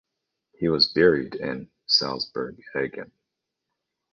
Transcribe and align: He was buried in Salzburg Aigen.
He 0.53 0.67
was 0.67 0.87
buried 0.91 1.35
in 1.35 1.69
Salzburg 1.85 2.59
Aigen. 2.73 3.11